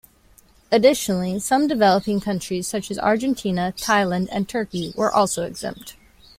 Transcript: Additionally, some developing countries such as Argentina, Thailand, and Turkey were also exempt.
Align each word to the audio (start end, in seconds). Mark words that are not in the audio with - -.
Additionally, 0.71 1.39
some 1.39 1.67
developing 1.67 2.19
countries 2.19 2.67
such 2.67 2.89
as 2.89 2.97
Argentina, 2.97 3.71
Thailand, 3.77 4.29
and 4.31 4.49
Turkey 4.49 4.95
were 4.97 5.11
also 5.13 5.43
exempt. 5.43 5.95